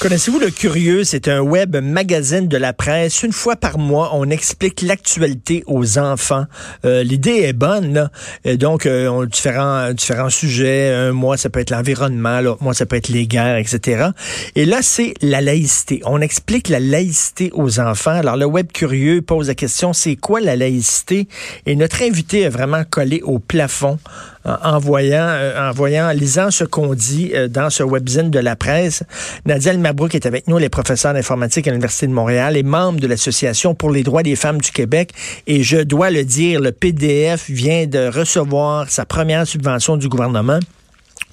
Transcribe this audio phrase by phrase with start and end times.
[0.00, 1.04] Connaissez-vous Le Curieux?
[1.04, 3.22] C'est un web magazine de la presse.
[3.22, 6.46] Une fois par mois, on explique l'actualité aux enfants.
[6.86, 8.08] Euh, l'idée est bonne.
[8.46, 10.90] Et donc, euh, on a différents, différents sujets.
[10.90, 12.40] Un mois, ça peut être l'environnement.
[12.40, 14.08] L'autre mois, ça peut être les guerres, etc.
[14.56, 16.00] Et là, c'est la laïcité.
[16.06, 18.12] On explique la laïcité aux enfants.
[18.12, 21.28] Alors, le web Curieux pose la question, c'est quoi la laïcité?
[21.66, 23.98] Et notre invité est vraiment collé au plafond
[24.44, 28.38] en voyant, euh, en voyant, en lisant ce qu'on dit euh, dans ce webzine de
[28.38, 29.02] la presse.
[29.44, 33.06] Nadia Mabrouk est avec nous, les professeurs d'informatique à l'Université de Montréal et membre de
[33.06, 35.12] l'Association pour les droits des femmes du Québec.
[35.46, 40.60] Et je dois le dire, le PDF vient de recevoir sa première subvention du gouvernement.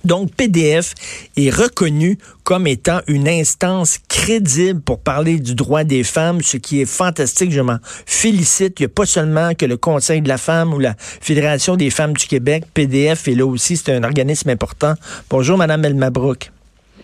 [0.06, 0.94] Donc, PDF
[1.36, 6.82] est reconnu comme étant une instance crédible pour parler du droit des femmes, ce qui
[6.82, 7.52] est fantastique.
[7.52, 8.80] Je m'en félicite.
[8.80, 11.90] Il n'y a pas seulement que le Conseil de la femme ou la Fédération des
[11.90, 12.64] femmes du Québec.
[12.74, 13.78] PDF est là aussi.
[13.78, 14.94] C'est un organisme important.
[15.30, 16.52] Bonjour, Madame Elmabrook.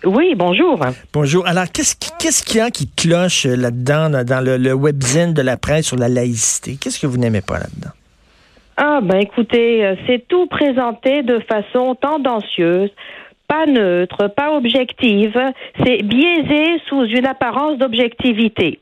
[0.05, 0.79] Oui, bonjour.
[1.13, 1.47] Bonjour.
[1.47, 5.87] Alors, qu'est-ce qu'il y a qui cloche là-dedans, dans le, le webzine de la presse
[5.87, 6.77] sur la laïcité?
[6.79, 7.91] Qu'est-ce que vous n'aimez pas là-dedans?
[8.75, 12.89] Ah ben écoutez, euh, c'est tout présenté de façon tendancieuse,
[13.47, 15.39] pas neutre, pas objective,
[15.83, 18.79] c'est biaisé sous une apparence d'objectivité.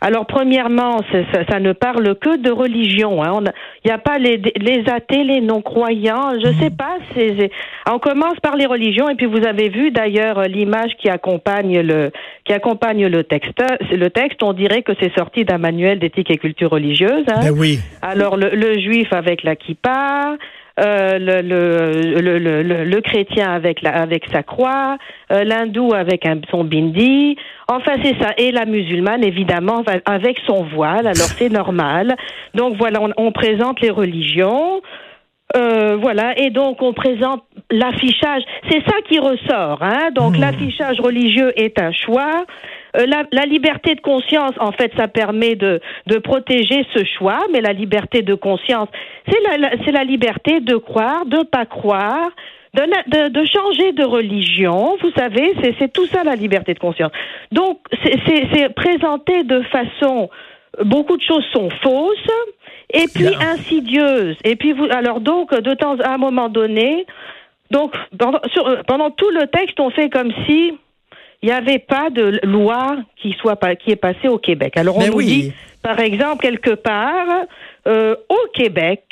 [0.00, 3.22] Alors, premièrement, ça, ça, ne parle que de religion.
[3.22, 3.42] Hein.
[3.84, 6.38] Il n'y a pas les, les, athées, les non-croyants.
[6.40, 6.98] Je ne sais pas.
[7.14, 7.50] c'est
[7.90, 12.10] on commence par les religions, et puis vous avez vu d'ailleurs l'image qui accompagne le
[12.44, 13.60] qui accompagne le texte.
[13.90, 17.24] Le texte, on dirait que c'est sorti d'un manuel d'éthique et culture religieuse.
[17.28, 17.40] Hein.
[17.42, 17.80] Ben oui.
[18.00, 20.36] Alors, le, le juif avec la kippa,
[20.78, 24.96] le, le, le, le, chrétien avec, la, avec sa croix,
[25.32, 27.36] euh, l'hindou avec un, son bindi.
[27.68, 28.30] Enfin, c'est ça.
[28.36, 31.06] Et la musulmane, évidemment, avec son voile.
[31.06, 32.16] Alors, c'est normal.
[32.54, 34.80] Donc, voilà, on, on présente les religions.
[35.56, 38.42] Euh, voilà, et donc on présente l'affichage.
[38.68, 39.82] C'est ça qui ressort.
[39.82, 40.10] Hein?
[40.14, 40.40] Donc hmm.
[40.40, 42.44] l'affichage religieux est un choix.
[42.96, 47.40] Euh, la, la, liberté de conscience, en fait, ça permet de, de protéger ce choix,
[47.52, 48.88] mais la liberté de conscience,
[49.28, 52.30] c'est la, c'est la liberté de croire, de pas croire,
[52.74, 57.12] de, de, de, changer de religion, vous savez, c'est tout ça la liberté de conscience.
[57.50, 60.28] Donc, c'est présenté de façon,
[60.84, 62.30] beaucoup de choses sont fausses,
[62.92, 64.36] et puis insidieuses.
[64.44, 67.06] Et puis, vous, alors donc, de temps à un moment donné,
[67.70, 70.74] donc pendant, sur, pendant tout le texte, on fait comme si
[71.42, 74.76] il n'y avait pas de loi qui soit qui est passée au Québec.
[74.76, 77.44] Alors on nous dit, par exemple, quelque part,
[77.86, 79.04] euh, au Québec,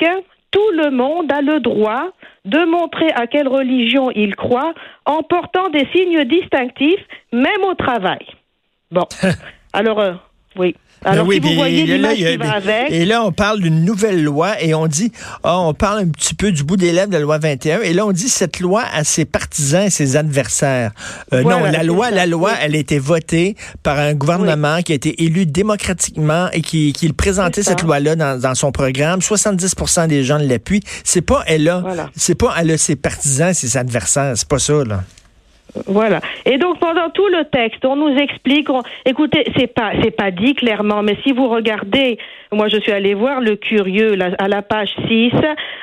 [0.51, 2.09] tout le monde a le droit
[2.45, 4.73] de montrer à quelle religion il croit
[5.05, 8.25] en portant des signes distinctifs, même au travail.
[8.91, 9.05] Bon.
[9.73, 10.13] Alors, euh,
[10.57, 10.75] oui.
[11.05, 12.91] Alors, si vous voyez l'image qui va avec...
[12.91, 15.11] Et là, on parle d'une nouvelle loi et on dit,
[15.43, 17.81] ah, on parle un petit peu du bout des lèvres de la loi 21.
[17.81, 20.91] Et là, on dit, cette loi a ses partisans et ses adversaires.
[21.33, 24.95] Euh, non, la loi, la loi, elle a été votée par un gouvernement qui a
[24.95, 29.19] été élu démocratiquement et qui, qui présentait cette loi-là dans, dans, son programme.
[29.19, 30.83] 70% des gens l'appuient.
[31.03, 31.83] C'est pas elle a,
[32.15, 34.33] c'est pas elle a ses partisans et ses adversaires.
[34.35, 35.03] C'est pas ça, là.
[35.85, 36.21] Voilà.
[36.45, 38.67] Et donc pendant tout le texte, on nous explique.
[39.05, 42.17] écoutez, c'est pas c'est pas dit clairement, mais si vous regardez,
[42.51, 45.31] moi je suis allé voir le curieux à la page 6.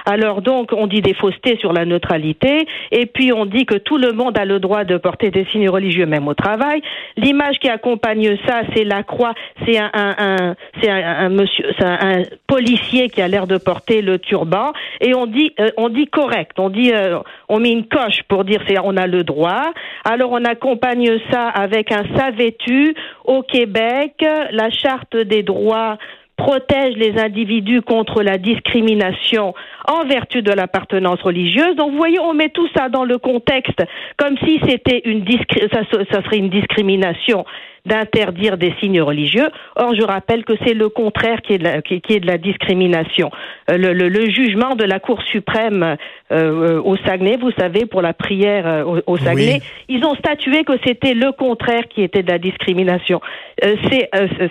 [0.06, 3.98] Alors donc on dit des faussetés sur la neutralité, et puis on dit que tout
[3.98, 6.82] le monde a le droit de porter des signes religieux même au travail.
[7.16, 9.34] L'image qui accompagne ça, c'est la croix.
[9.66, 15.14] C'est un, c'est un, monsieur, un, policier qui a l'air de porter le turban, et
[15.14, 16.52] on dit euh, on dit correct.
[16.58, 17.18] On dit euh,
[17.48, 19.72] on met une coche pour dire c'est on a le droit.
[20.04, 22.94] Alors on accompagne ça avec un savais-tu
[23.24, 25.98] au Québec, la charte des droits
[26.36, 29.54] protège les individus contre la discrimination
[29.86, 31.76] en vertu de l'appartenance religieuse.
[31.76, 33.80] Donc, vous voyez, on met tout ça dans le contexte
[34.16, 35.24] comme si c'était une
[35.72, 37.44] ça, ça serait une discrimination
[37.84, 39.48] d'interdire des signes religieux.
[39.76, 42.38] Or, je rappelle que c'est le contraire qui est de la, qui, est de la
[42.38, 43.30] discrimination.
[43.70, 45.96] Euh, le, le, jugement de la Cour suprême
[46.32, 50.72] euh, au Saguenay, vous savez, pour la prière euh, au, Saguenay, ils ont statué que
[50.84, 53.20] c'était le contraire qui était de la discrimination.
[53.62, 54.08] c'est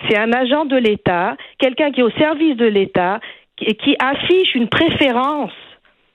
[0.08, 3.20] c'est un agent de l'État, quelqu'un qui est au service de l'État,
[3.56, 5.52] qui, qui affiche une préférence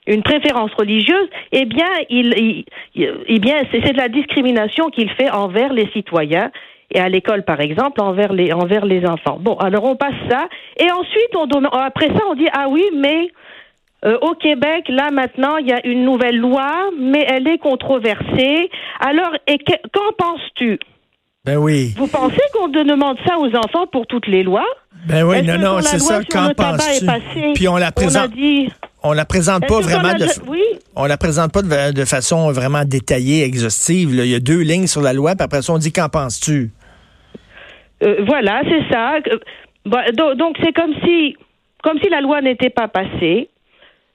[0.07, 2.33] une préférence religieuse, eh bien, il,
[2.95, 6.51] il, eh bien, c'est de la discrimination qu'il fait envers les citoyens
[6.91, 9.37] et à l'école, par exemple, envers les, envers les enfants.
[9.39, 10.47] Bon, alors on passe ça,
[10.77, 13.29] et ensuite, on après ça, on dit, ah oui, mais
[14.05, 18.69] euh, au Québec, là maintenant, il y a une nouvelle loi, mais elle est controversée.
[18.99, 20.79] Alors, et qu'en penses-tu?
[21.45, 21.93] Ben oui.
[21.97, 24.65] Vous pensez qu'on demande ça aux enfants pour toutes les lois?
[25.07, 26.21] Ben oui, non, non, c'est ça.
[26.23, 27.53] Qu'en penses-tu?
[27.55, 28.31] Puis on la présente.
[29.03, 30.25] On, la présente pas vraiment de.
[30.47, 30.61] Oui?
[30.95, 34.13] On la présente pas de, façon vraiment détaillée, exhaustive.
[34.13, 36.71] Il y a deux lignes sur la loi, puis après ça, on dit qu'en penses-tu?
[38.03, 39.19] Euh, Voilà, c'est ça.
[39.85, 40.03] Bah,
[40.35, 41.35] donc c'est comme si,
[41.83, 43.49] comme si la loi n'était pas passée.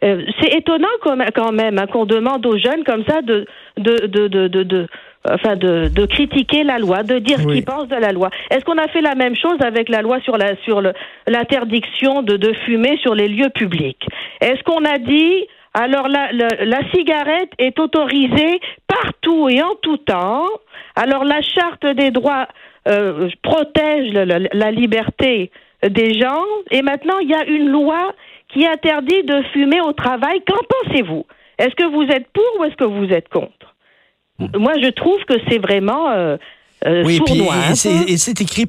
[0.03, 3.47] Euh, c'est étonnant quand même hein, qu'on demande aux jeunes comme ça de
[3.79, 4.87] de de de, de,
[5.29, 8.29] enfin de, de critiquer la loi, de dire ce qu'ils pensent de la loi.
[8.51, 10.83] Est-ce qu'on a fait la même chose avec la loi sur la sur
[11.27, 14.07] l'interdiction de, de fumer sur les lieux publics?
[14.41, 20.47] Est-ce qu'on a dit alors la, la, cigarette est autorisée partout et en tout temps?
[20.97, 22.47] Alors la charte des droits
[22.89, 25.51] euh, protège la, la liberté
[25.89, 28.15] des gens et maintenant il y a une loi
[28.55, 30.41] qui interdit de fumer au travail.
[30.47, 31.27] Qu'en pensez-vous?
[31.59, 33.75] Est-ce que vous êtes pour ou est-ce que vous êtes contre?
[34.39, 36.37] Moi, je trouve que c'est vraiment euh,
[36.87, 37.21] euh oui,
[37.51, 37.73] hein,
[38.09, 38.67] et c'est écrit,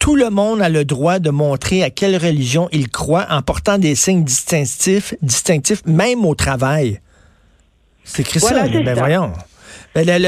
[0.00, 3.78] tout le monde a le droit de montrer à quelle religion il croit en portant
[3.78, 7.00] des signes distinctifs, distinctifs même au travail.
[8.02, 8.66] C'est écrit ça.
[8.68, 9.32] Ben voyons.
[9.94, 10.18] Mais,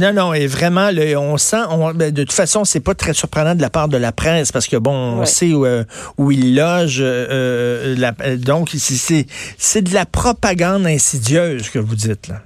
[0.00, 1.62] Non, non, et vraiment, on sent,
[1.94, 4.66] ben, de toute façon, c'est pas très surprenant de la part de la presse parce
[4.66, 5.84] que bon, on sait où, euh,
[6.18, 7.00] où il loge.
[7.00, 12.36] Euh, euh, donc, c'est de la propagande insidieuse que vous dites là.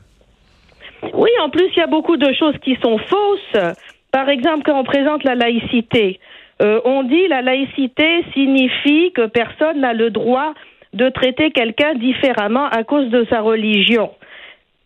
[1.14, 3.74] Oui, en plus, il y a beaucoup de choses qui sont fausses.
[4.10, 6.20] Par exemple, quand on présente la laïcité,
[6.60, 10.52] on dit la laïcité signifie que personne n'a le droit
[10.92, 14.10] de traiter quelqu'un différemment à cause de sa religion.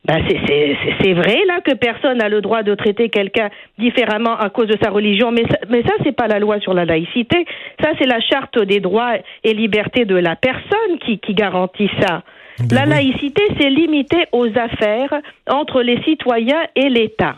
[0.04, 4.66] Ben c'est vrai là que personne n'a le droit de traiter quelqu'un différemment à cause
[4.66, 7.46] de sa religion, mais ça, mais ça c'est pas la loi sur la laïcité,
[7.80, 9.12] ça c'est la charte des droits
[9.44, 12.24] et libertés de la personne qui, qui garantit ça.
[12.58, 15.14] Ben la laïcité c'est limité aux affaires
[15.48, 17.36] entre les citoyens et l'État.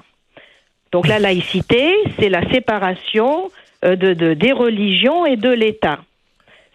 [0.90, 3.50] Donc la laïcité c'est la séparation
[3.84, 5.98] euh, de, de, des religions et de l'État.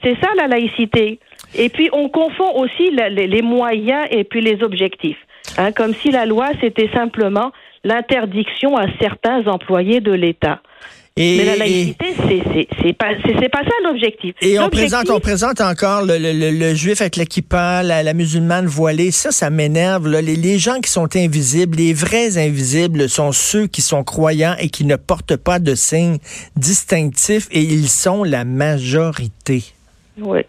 [0.04, 1.18] C'est ça la laïcité.
[1.58, 5.18] Et puis on confond aussi les, les moyens et puis les objectifs.
[5.58, 7.52] Hein, comme si la loi, c'était simplement
[7.84, 10.62] l'interdiction à certains employés de l'État.
[11.18, 12.16] Mais la laïcité,
[12.82, 13.14] c'est pas,
[13.52, 14.36] pas ça l'objectif.
[14.42, 18.68] Et on présente, on présente encore le, le, le, juif avec l'équipement, la, la, musulmane
[18.68, 19.12] voilée.
[19.12, 20.08] Ça, ça m'énerve.
[20.08, 24.70] Les, les gens qui sont invisibles, les vrais invisibles, sont ceux qui sont croyants et
[24.70, 26.20] qui ne portent pas de signes
[26.56, 29.64] distinctifs, et ils sont la majorité.
[30.22, 30.40] Oui.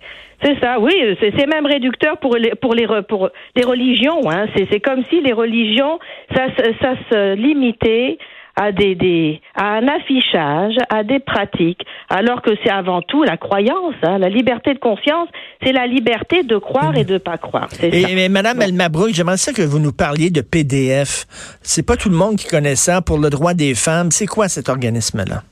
[0.42, 4.30] C'est ça, oui, c'est même réducteur pour les pour les pour les religions.
[4.30, 4.46] Hein.
[4.56, 5.98] C'est comme si les religions
[6.34, 6.46] ça,
[6.80, 8.18] ça se limitait
[8.56, 13.36] à des, des à un affichage, à des pratiques, alors que c'est avant tout la
[13.36, 14.18] croyance, hein.
[14.18, 15.28] la liberté de conscience,
[15.62, 17.68] c'est la liberté de croire et de pas croire.
[17.82, 18.58] Et, Mais Madame
[18.90, 19.08] bon.
[19.12, 21.26] j'aimerais ça que vous nous parliez de PDF.
[21.62, 24.10] C'est pas tout le monde qui connaît ça pour le droit des femmes.
[24.10, 25.42] C'est quoi cet organisme-là?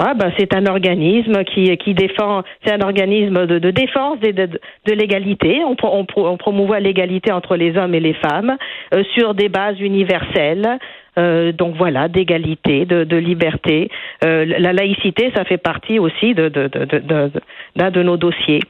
[0.00, 4.30] Ah ben c'est un organisme qui qui défend, c'est un organisme de, de défense de,
[4.30, 4.46] de,
[4.86, 5.60] de l'égalité.
[5.64, 8.56] On, on, on, promouvoit l'égalité entre les hommes et les femmes
[8.94, 10.78] euh, sur des bases universelles.
[11.18, 13.90] Euh, donc voilà, d'égalité, de, de liberté.
[14.24, 18.62] Euh, la laïcité, ça fait partie aussi de d'un de, de, de, nos dossiers.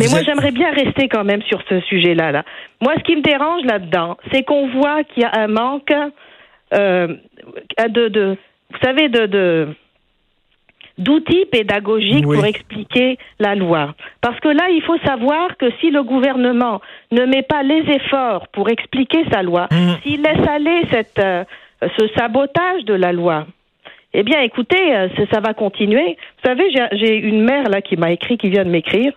[0.00, 2.32] Mais moi, j'aimerais bien rester quand même sur ce sujet-là.
[2.32, 2.42] Là.
[2.80, 5.92] Moi, ce qui me dérange là-dedans, c'est qu'on voit qu'il y a un manque
[6.74, 7.06] euh,
[7.88, 8.36] de, de,
[8.72, 9.68] vous savez, de, de
[10.98, 13.94] d'outils pédagogiques pour expliquer la loi.
[14.20, 16.80] Parce que là, il faut savoir que si le gouvernement
[17.10, 19.90] ne met pas les efforts pour expliquer sa loi, mmh.
[20.02, 21.44] s'il laisse aller cette, euh,
[21.98, 23.46] ce sabotage de la loi,
[24.14, 26.16] eh bien, écoutez, euh, ça va continuer.
[26.42, 29.12] Vous savez, j'ai une mère là qui m'a écrit, qui vient de m'écrire.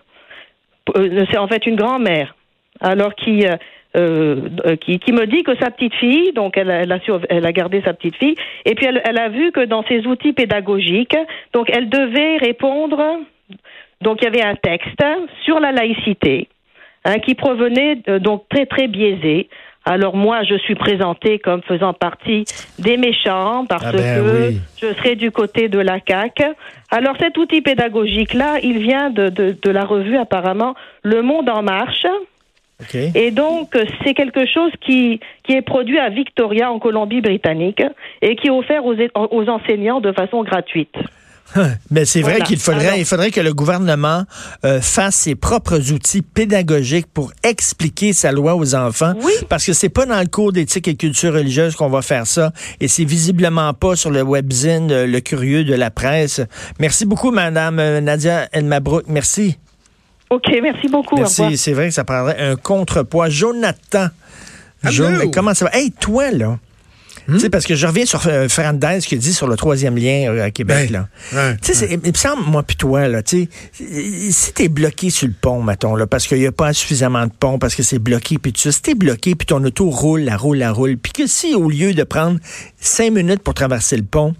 [0.96, 2.34] Euh, c'est en fait une grand-mère,
[2.80, 3.44] alors qui
[3.96, 6.98] euh, qui, qui, me dit que sa petite fille, donc elle, elle, a,
[7.30, 8.34] elle a gardé sa petite fille,
[8.64, 11.16] et puis elle, elle, a vu que dans ses outils pédagogiques,
[11.52, 13.02] donc elle devait répondre,
[14.02, 15.02] donc il y avait un texte
[15.44, 16.48] sur la laïcité,
[17.04, 19.48] hein, qui provenait euh, donc très très biaisé.
[19.88, 22.44] Alors moi, je suis présentée comme faisant partie
[22.80, 26.42] des méchants parce ah ben que je serai du côté de la CAQ.
[26.90, 30.74] Alors cet outil pédagogique-là, il vient de, de, de la revue apparemment
[31.04, 32.04] Le Monde en Marche.
[33.14, 37.82] Et donc, c'est quelque chose qui, qui est produit à Victoria, en Colombie-Britannique,
[38.22, 40.94] et qui est offert aux, aux enseignants de façon gratuite.
[41.90, 42.44] Mais c'est vrai Voilà.
[42.44, 44.24] qu'il faudrait, Alors- il faudrait que le gouvernement
[44.64, 49.14] euh, fasse ses propres outils pédagogiques pour expliquer sa loi aux enfants.
[49.22, 49.32] Oui.
[49.48, 52.50] Parce que c'est pas dans le cours d'éthique et culture religieuse qu'on va faire ça.
[52.80, 56.40] Et c'est visiblement pas sur le webzine euh, Le Curieux de la presse.
[56.80, 59.04] Merci beaucoup, Madame euh, Nadia Elmabrook.
[59.06, 59.56] Merci.
[60.30, 61.16] OK, merci beaucoup.
[61.16, 61.56] Merci.
[61.56, 63.28] C'est vrai que ça prendrait un contrepoids.
[63.28, 64.08] Jonathan.
[64.82, 64.92] Allô?
[64.92, 65.76] Jo- comment ça va?
[65.76, 66.58] Hey, toi, là.
[67.28, 70.30] Tu sais, parce que je reviens sur euh, Fernandez qui dit sur le troisième lien
[70.32, 71.08] euh, à Québec, Ben, là.
[71.32, 74.68] ouais, Tu sais, c'est- il me semble, moi puis toi, là, tu sais, si t'es
[74.68, 77.74] bloqué sur le pont, mettons, là, parce qu'il n'y a pas suffisamment de pont, parce
[77.74, 80.58] que c'est bloqué, puis tout ça, si t'es bloqué, puis ton auto roule, la roule,
[80.58, 82.38] la roule, puis que si, au lieu de prendre
[82.80, 84.36] cinq minutes pour traverser le pont,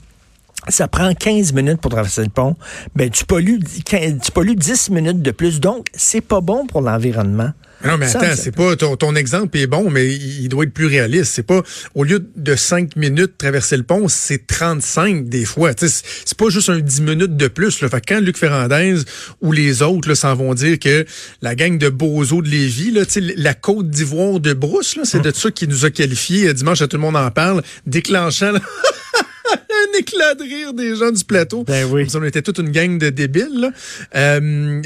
[0.68, 2.56] ça prend 15 minutes pour traverser le pont,
[2.94, 5.60] ben tu pollues, 15 tu pollues 10 minutes de plus.
[5.60, 7.52] Donc, c'est pas bon pour l'environnement.
[7.84, 10.86] Non, mais attends, c'est pas ton, ton exemple est bon, mais il doit être plus
[10.86, 11.32] réaliste.
[11.34, 11.62] C'est pas
[11.94, 15.72] au lieu de 5 minutes traverser le pont, c'est 35 des fois.
[15.76, 17.82] C'est pas juste un 10 minutes de plus.
[17.82, 17.88] Là.
[17.88, 19.02] Fait que quand Luc Ferrandez
[19.42, 21.04] ou les autres s'en vont dire que
[21.42, 23.02] la gang de Bozo de Lévis, là,
[23.36, 26.88] la côte d'Ivoire de Brousse, c'est de ça qui nous a qualifiés euh, dimanche à
[26.88, 28.60] tout le monde en parle, déclenchant là,
[29.52, 31.64] un éclat de rire des gens du plateau.
[31.64, 32.02] Ben oui.
[32.02, 33.48] Comme si on était toute une gang de débiles.
[33.60, 33.70] Là.
[34.14, 34.82] Euh,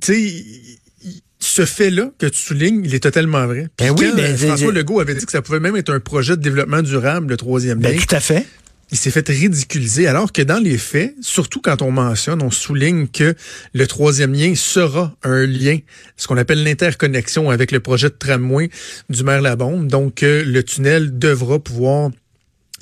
[0.00, 0.44] tu sais,
[1.38, 3.68] ce fait-là que tu soulignes, il est totalement vrai.
[3.78, 6.42] Ben oui, ben, François Legault avait dit que ça pouvait même être un projet de
[6.42, 7.98] développement durable, le troisième Ben, lien.
[7.98, 8.46] tout à fait.
[8.92, 13.08] Il s'est fait ridiculiser, alors que dans les faits, surtout quand on mentionne, on souligne
[13.08, 13.34] que
[13.74, 15.78] le troisième lien sera un lien,
[16.16, 18.70] ce qu'on appelle l'interconnexion avec le projet de tramway
[19.10, 19.88] du maire Labombe.
[19.88, 22.10] Donc, euh, le tunnel devra pouvoir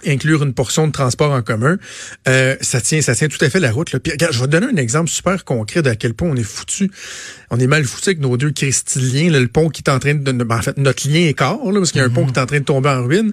[0.06, 1.76] inclure une portion de transport en commun,
[2.28, 3.92] euh, ça tient, ça tient tout à fait la route.
[3.92, 4.00] Là.
[4.00, 6.37] Puis, regarde, je vais te donner un exemple super concret de à quel point on
[6.37, 6.90] est foutu.
[7.50, 10.14] On est mal foutu avec nos deux cristiliens, là, le pont qui est en train
[10.14, 12.26] de, ben, en fait, notre lien est corps, là, parce qu'il y a un pont
[12.26, 13.32] qui est en train de tomber en ruine.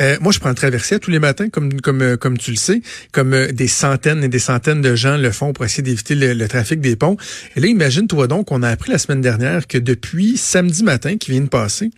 [0.00, 2.82] Euh, moi, je prends le traversier tous les matins, comme euh, tu le sais,
[3.12, 6.48] comme euh, des centaines et des centaines de gens le font pour essayer d'éviter le,
[6.48, 7.16] trafic des ponts.
[7.56, 11.30] Et là, imagine-toi donc, on a appris la semaine dernière que depuis samedi matin, qui
[11.30, 11.90] vient de passer,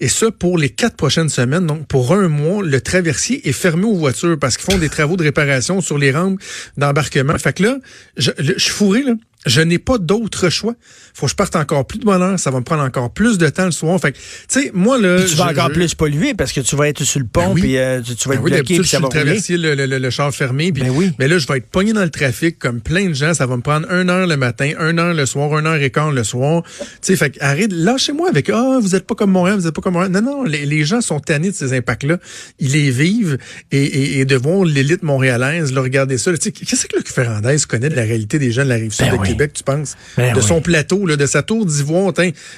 [0.00, 3.84] et ça pour les quatre prochaines semaines, donc pour un mois, le traversier est fermé
[3.84, 6.40] aux voitures parce qu'ils font des travaux de réparation sur les rampes
[6.78, 7.36] d'embarquement.
[7.38, 7.78] Fait que là,
[8.16, 9.12] je, je suis fourré là.
[9.46, 10.74] Je n'ai pas d'autre choix.
[11.14, 12.38] Faut que je parte encore plus de bonne heure.
[12.38, 13.98] Ça va me prendre encore plus de temps le soir.
[13.98, 15.16] Fait que, tu sais, moi, là.
[15.20, 17.26] Puis tu vas je- encore je- plus polluer parce que tu vas être sur le
[17.26, 17.60] pont, Ben oui.
[17.62, 19.86] puis euh, tu, tu vas ben être oui, bloqué, puis ça va le le, le,
[19.86, 20.72] le, le char fermé.
[20.72, 21.12] Puis, Ben oui.
[21.18, 23.32] Mais là, je vais être pogné dans le trafic comme plein de gens.
[23.32, 25.90] Ça va me prendre une heure le matin, une heure le soir, une heure et
[25.90, 26.62] quart le soir.
[26.78, 29.74] Tu sais, fait que arrête, lâchez-moi avec Ah, vous êtes pas comme Montréal, vous êtes
[29.74, 30.12] pas comme Montréal.
[30.12, 32.18] Non, non, les, les gens sont tannés de ces impacts-là.
[32.58, 33.38] Ils les vivent
[33.72, 36.30] et, et, et de voir l'élite montréalaise, là, regarder ça.
[36.34, 38.92] Tu sais, qu'est-ce que Luc Ferrandez connaît de la réalité des gens de la rive
[38.92, 39.29] sud Ben.
[39.32, 39.96] Québec, tu penses?
[40.16, 40.46] Ben de oui.
[40.46, 42.12] son plateau, là, de sa tour d'ivoire.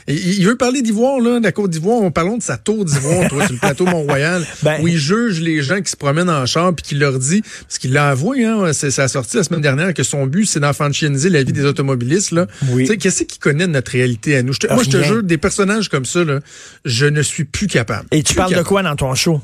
[0.08, 2.00] Il, veut parler d'ivoire, là, de la côte d'ivoire.
[2.00, 5.40] On parlons de sa tour d'ivoire, toi, sur le plateau Mont-Royal, Ben- où il juge
[5.40, 8.44] les gens qui se promènent en char puis qui leur dit, parce qu'il l'a avoué,
[8.44, 11.52] hein, c'est ça a sorti la semaine dernière que son but, c'est d'enfantianiser la vie
[11.52, 12.46] des automobilistes, là.
[12.68, 12.88] Oui.
[12.98, 14.52] Qu'est-ce qu'il connaît de notre réalité à nous?
[14.70, 16.40] Moi, je te jure, des personnages comme ça, là,
[16.84, 18.06] je ne suis plus capable.
[18.10, 19.40] Et tu Plus parles de quoi dans ton show?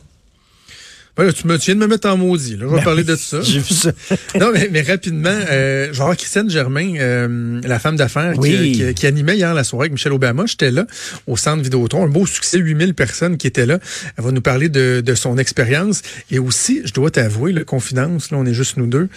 [1.18, 2.52] Ouais, là, tu me tu viens de me mettre en maudit.
[2.56, 2.58] Là.
[2.62, 3.40] Je vais Ben parler oui, de ça.
[3.42, 3.90] J'ai vu ça.
[4.40, 8.38] non, mais, mais rapidement, euh, je vais avoir Christiane Germain, euh, la femme d'affaires qui-
[8.40, 8.72] Oui.
[8.72, 10.44] qui, qui animait hier la soirée avec Michel Obama.
[10.46, 10.86] J'étais là
[11.26, 12.04] au centre Vidéotron.
[12.04, 13.78] Un beau succès, 8000 personnes qui étaient là.
[14.16, 16.02] Elle va nous parler de, de son expérience.
[16.30, 19.08] Et aussi, je dois t'avouer, le confidence, là, on est juste nous deux.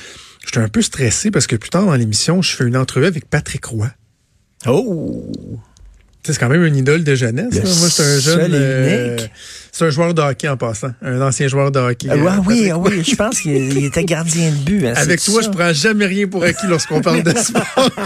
[0.45, 3.29] J'étais un peu stressé parce que plus tard dans l'émission, je fais une entrevue avec
[3.29, 3.89] Patrick Roy.
[4.65, 5.31] Oh!
[6.23, 7.53] C'est quand même une idole de jeunesse.
[7.53, 7.61] Là.
[7.63, 8.51] Moi, c'est un jeune.
[8.53, 9.17] euh,
[9.71, 10.91] c'est un joueur de hockey en passant.
[11.01, 12.07] Un ancien joueur de hockey.
[12.11, 14.85] Ah, euh, oui, ah oui, je pense qu'il il était gardien de but.
[14.85, 15.49] hein, Avec toi, ça?
[15.49, 17.89] je prends jamais rien pour acquis lorsqu'on parle de sport.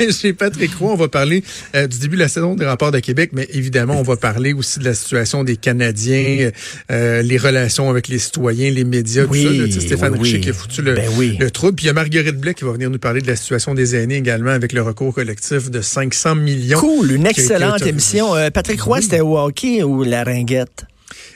[0.20, 1.42] Chez Patrick Roy, on va parler
[1.74, 4.52] euh, du début de la saison des rapports de Québec, mais évidemment, on va parler
[4.52, 6.50] aussi de la situation des Canadiens,
[6.90, 9.58] euh, les relations avec les citoyens, les médias, Oui, tout ça.
[9.60, 9.64] là.
[9.66, 11.36] Tu sais, Stéphane oui, Richer qui a foutu le, Ben oui.
[11.38, 11.74] le trouble.
[11.74, 13.96] Puis il y a Marguerite Blais qui va venir nous parler de la situation des
[13.96, 16.78] aînés également avec le recours collectif de 500 millions.
[16.80, 18.34] Cool, une excellente émission.
[18.34, 20.84] Euh, Patrick Roy, c'était au hockey ou la ringuette?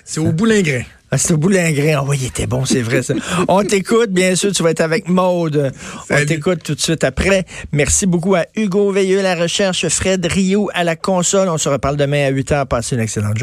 [0.04, 0.83] C'est au boulingrin.
[1.11, 1.99] Ah, c'était au boulingrin.
[1.99, 3.14] Ah oui, il était bon, c'est vrai ça.
[3.49, 5.73] On t'écoute, bien sûr, tu vas être avec Maude.
[6.11, 7.44] On t'écoute tout de suite après.
[7.73, 11.49] Merci beaucoup à Hugo Veilleux à la recherche, Fred Rio à la console.
[11.49, 12.66] On se reparle demain à 8 h.
[12.66, 13.42] Passez une excellente journée.